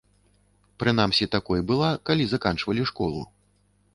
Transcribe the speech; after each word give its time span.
Прынамсі 0.83 1.27
такой 1.35 1.59
была, 1.71 1.91
калі 2.11 2.23
заканчвалі 2.31 2.87
школу. 2.93 3.21